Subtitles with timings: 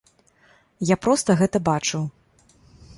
[0.93, 2.09] Я проста гэта бачыў.